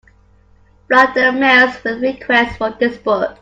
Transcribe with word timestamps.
Flood 0.87 1.13
the 1.13 1.31
mails 1.31 1.75
with 1.83 2.01
requests 2.01 2.57
for 2.57 2.71
this 2.71 2.97
book. 2.97 3.37